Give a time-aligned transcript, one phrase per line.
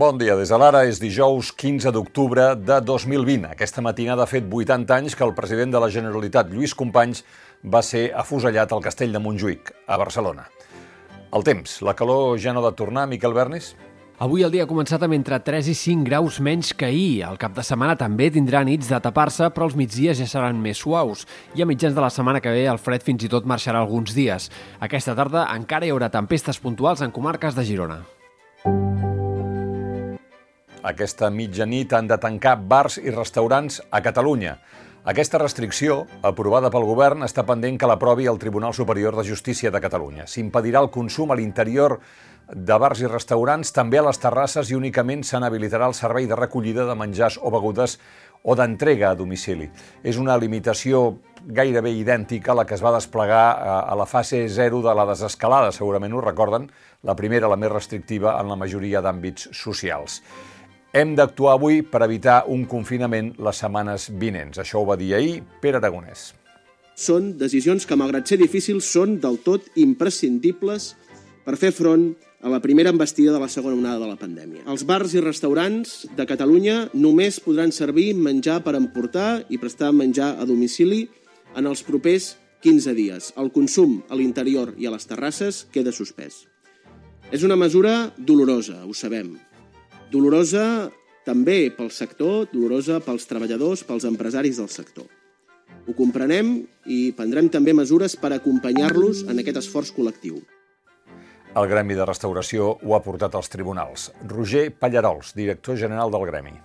[0.00, 3.50] Bon dia, des de l'ara és dijous 15 d'octubre de 2020.
[3.50, 7.18] Aquesta matinada ha fet 80 anys que el president de la Generalitat, Lluís Companys,
[7.60, 10.46] va ser afusellat al castell de Montjuïc, a Barcelona.
[11.36, 13.74] El temps, la calor ja no ha de tornar, Miquel Bernis?
[14.24, 17.26] Avui el dia ha començat amb entre 3 i 5 graus menys que ahir.
[17.28, 20.80] El cap de setmana també tindrà nits de tapar-se, però els migdies ja seran més
[20.80, 21.26] suaus.
[21.52, 24.16] I a mitjans de la setmana que ve el fred fins i tot marxarà alguns
[24.16, 24.48] dies.
[24.80, 28.00] Aquesta tarda encara hi haurà tempestes puntuals en comarques de Girona.
[30.80, 34.54] Aquesta mitjanit han de tancar bars i restaurants a Catalunya.
[35.04, 39.80] Aquesta restricció, aprovada pel govern, està pendent que l'aprovi el Tribunal Superior de Justícia de
[39.80, 40.24] Catalunya.
[40.24, 41.98] S'impedirà el consum a l'interior
[42.48, 46.36] de bars i restaurants, també a les terrasses i únicament se n'habilitarà el servei de
[46.38, 47.98] recollida de menjars o begudes
[48.42, 49.68] o d'entrega a domicili.
[50.02, 53.44] És una limitació gairebé idèntica a la que es va desplegar
[53.84, 56.70] a la fase 0 de la desescalada, segurament ho recorden,
[57.04, 60.22] la primera, la més restrictiva en la majoria d'àmbits socials.
[60.90, 64.58] Hem d'actuar avui per evitar un confinament les setmanes vinents.
[64.58, 66.32] Això ho va dir ahir Pere Aragonès.
[66.98, 70.88] Són decisions que, malgrat ser difícils, són del tot imprescindibles
[71.44, 72.08] per fer front
[72.42, 74.64] a la primera embestida de la segona onada de la pandèmia.
[74.66, 80.32] Els bars i restaurants de Catalunya només podran servir menjar per emportar i prestar menjar
[80.42, 81.04] a domicili
[81.54, 82.32] en els propers
[82.66, 83.30] 15 dies.
[83.38, 86.48] El consum a l'interior i a les terrasses queda suspès.
[87.30, 89.36] És una mesura dolorosa, ho sabem,
[90.10, 90.90] Dolorosa
[91.22, 95.06] també pel sector, dolorosa pels treballadors, pels empresaris del sector.
[95.86, 96.56] Ho comprenem
[96.90, 100.40] i prendrem també mesures per acompanyar-los en aquest esforç col·lectiu.
[101.54, 104.10] El Gremi de Restauració ho ha portat als tribunals.
[104.34, 106.58] Roger Pallarols, director general del Gremi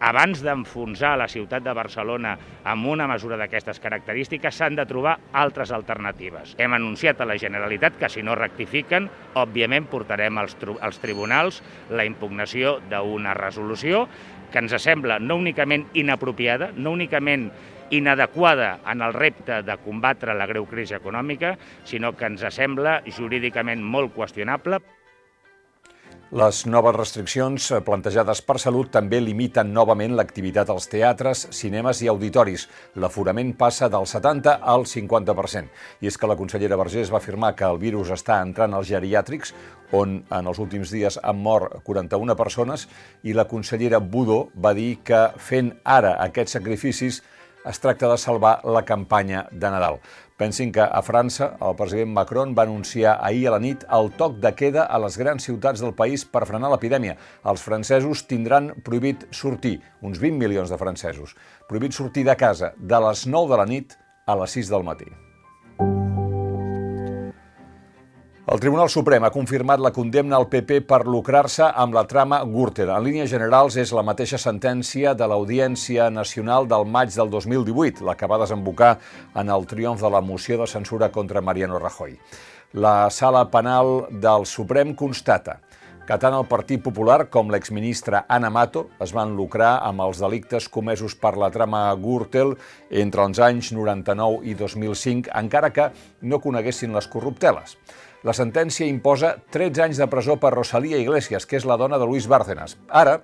[0.00, 2.34] abans d'enfonsar la ciutat de Barcelona
[2.68, 6.54] amb una mesura d'aquestes característiques, s'han de trobar altres alternatives.
[6.58, 12.04] Hem anunciat a la Generalitat que si no rectifiquen, òbviament portarem als, als tribunals la
[12.04, 14.06] impugnació d'una resolució
[14.52, 17.50] que ens sembla no únicament inapropiada, no únicament
[17.90, 21.54] inadequada en el repte de combatre la greu crisi econòmica,
[21.84, 24.80] sinó que ens sembla jurídicament molt qüestionable.
[26.34, 32.08] Les noves restriccions eh, plantejades per Salut també limiten novament l'activitat als teatres, cinemes i
[32.10, 32.64] auditoris.
[32.98, 35.70] L'aforament passa del 70 al 50%.
[36.02, 39.54] I és que la consellera Vergés va afirmar que el virus està entrant als geriàtrics,
[39.94, 42.88] on en els últims dies han mort 41 persones,
[43.22, 47.22] i la consellera Budó va dir que fent ara aquests sacrificis
[47.66, 50.00] es tracta de salvar la campanya de Nadal.
[50.36, 54.36] Pensin que a França el president Macron va anunciar ahir a la nit el toc
[54.42, 57.16] de queda a les grans ciutats del país per frenar l'epidèmia.
[57.44, 61.36] Els francesos tindran prohibit sortir, uns 20 milions de francesos,
[61.68, 63.96] prohibit sortir de casa de les 9 de la nit
[64.26, 65.25] a les 6 del matí.
[68.46, 72.92] El Tribunal Suprem ha confirmat la condemna al PP per lucrar-se amb la trama Gürtel.
[72.94, 78.14] En línies generals és la mateixa sentència de l'Audiència Nacional del maig del 2018, la
[78.14, 78.92] que va desembocar
[79.34, 82.14] en el triomf de la moció de censura contra Mariano Rajoy.
[82.78, 85.58] La sala penal del Suprem constata
[86.06, 90.68] que tant el Partit Popular com l'exministra Ana Mato es van lucrar amb els delictes
[90.70, 92.54] comesos per la trama Gürtel
[93.02, 95.88] entre els anys 99 i 2005, encara que
[96.22, 97.74] no coneguessin les corrupteles.
[98.22, 102.06] La sentència imposa 13 anys de presó per Rosalía Iglesias, que és la dona de
[102.06, 102.78] Luis Bárcenas.
[102.88, 103.20] Ara,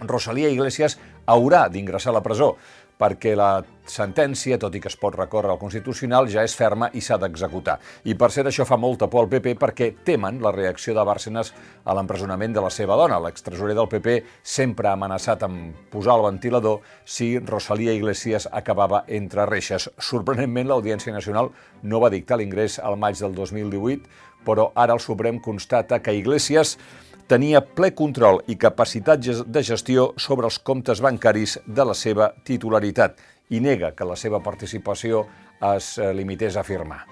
[0.00, 2.54] Rosalía Iglesias haurà d'ingressar a la presó,
[2.98, 7.02] perquè la sentència, tot i que es pot recórrer al Constitucional, ja és ferma i
[7.04, 7.76] s'ha d'executar.
[8.08, 11.52] I per cert, això fa molta por al PP perquè temen la reacció de Bárcenas
[11.84, 13.20] a l'empresonament de la seva dona.
[13.20, 19.46] L'extresorer del PP sempre ha amenaçat amb posar el ventilador si Rosalía Iglesias acabava entre
[19.46, 19.90] reixes.
[19.98, 24.08] Sorprenentment, l'Audiència Nacional no va dictar l'ingrés al maig del 2018,
[24.44, 26.78] però ara el Suprem constata que Iglesias
[27.28, 33.20] tenia ple control i capacitat de gestió sobre els comptes bancaris de la seva titularitat
[33.50, 35.24] i nega que la seva participació
[35.74, 37.04] es eh, limités a firmar.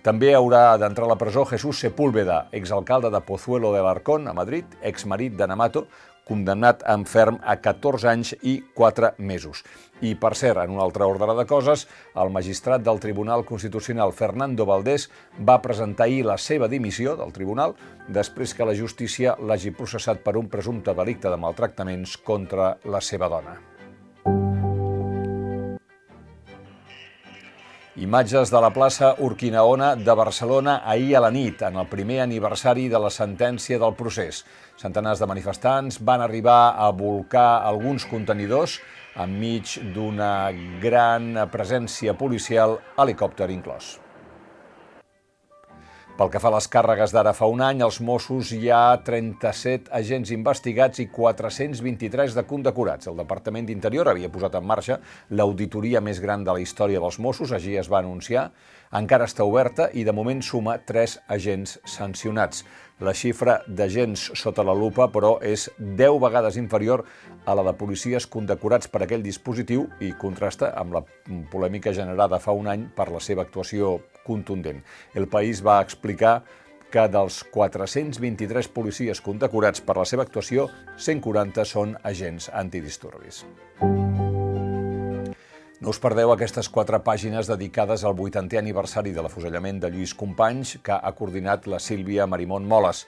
[0.00, 4.64] També haurà d'entrar a la presó Jesús Sepúlveda, exalcalde de Pozuelo de l'Arcón, a Madrid,
[4.80, 5.86] exmarit de Namato,
[6.30, 9.64] condemnat en ferm a 14 anys i 4 mesos.
[10.00, 11.86] I, per cert, en un altre ordre de coses,
[12.16, 17.74] el magistrat del Tribunal Constitucional, Fernando Valdés, va presentar ahir la seva dimissió del Tribunal
[18.08, 23.28] després que la justícia l'hagi processat per un presumpte delicte de maltractaments contra la seva
[23.28, 23.58] dona.
[27.98, 32.84] Imatges de la plaça Urquinaona de Barcelona ahir a la nit, en el primer aniversari
[32.88, 34.44] de la sentència del procés.
[34.78, 38.76] Centenars de manifestants van arribar a volcar alguns contenidors
[39.18, 43.96] enmig d'una gran presència policial, helicòpter inclòs.
[46.20, 49.88] Pel que fa a les càrregues d'ara fa un any, als Mossos hi ha 37
[49.96, 53.08] agents investigats i 423 de condecorats.
[53.08, 54.98] El Departament d'Interior havia posat en marxa
[55.32, 58.50] l'auditoria més gran de la història dels Mossos, així es va anunciar,
[59.00, 62.66] encara està oberta i de moment suma 3 agents sancionats.
[63.00, 67.06] La xifra d'agents sota la lupa, però, és 10 vegades inferior
[67.48, 71.02] a la de policies condecorats per aquell dispositiu i contrasta amb la
[71.52, 74.82] polèmica generada fa un any per la seva actuació contundent.
[75.16, 76.42] El País va explicar
[76.90, 80.68] que dels 423 policies condecorats per la seva actuació,
[80.98, 83.46] 140 són agents antidisturbis.
[85.90, 90.94] Us perdeu aquestes quatre pàgines dedicades al 80è aniversari de l'afusellament de Lluís Companys que
[90.94, 93.00] ha coordinat la Sílvia Marimont Moles.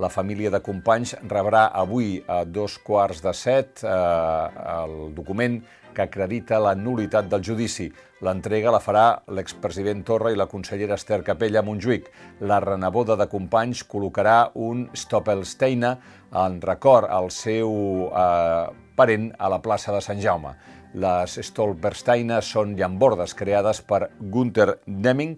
[0.00, 5.58] La família de Companys rebrà avui a dos quarts de set eh, el document
[5.92, 7.90] que acredita la nulitat del judici.
[8.24, 9.04] L'entrega la farà
[9.36, 12.08] l'expresident Torra i la consellera Esther Capella Montjuïc.
[12.48, 15.96] La reneboda de Companys col·locarà un Stoppelsteina
[16.40, 20.56] en record al seu eh, parent a la plaça de Sant Jaume.
[20.98, 25.36] Les Stolpersteines són llambordes creades per Gunther Deming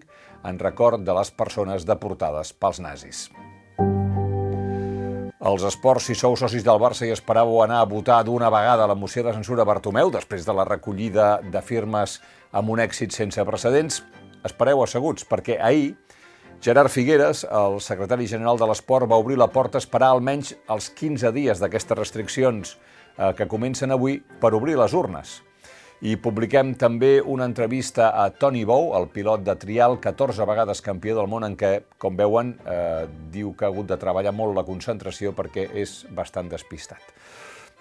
[0.49, 3.27] en record de les persones deportades pels nazis.
[5.43, 8.95] Els esports, si sou socis del Barça i esperàveu anar a votar d'una vegada la
[8.95, 12.17] moció de censura Bartomeu després de la recollida de firmes
[12.51, 13.99] amb un èxit sense precedents,
[14.47, 15.93] espereu asseguts, perquè ahir
[16.63, 20.87] Gerard Figueres, el secretari general de l'Esport, va obrir la porta a esperar almenys els
[20.95, 22.77] 15 dies d'aquestes restriccions
[23.17, 25.41] eh, que comencen avui per obrir les urnes.
[26.03, 31.15] I publiquem també una entrevista a Tony Bou, el pilot de trial, 14 vegades campió
[31.15, 34.65] del món, en què, com veuen, eh, diu que ha hagut de treballar molt la
[34.67, 37.13] concentració perquè és bastant despistat.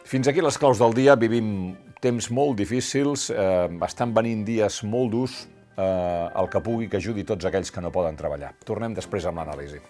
[0.07, 1.17] Fins aquí les claus del dia.
[1.17, 6.99] Vivim temps molt difícils, eh, estan venint dies molt durs, eh, el que pugui que
[6.99, 8.55] ajudi tots aquells que no poden treballar.
[8.65, 9.81] Tornem després amb l'anàlisi.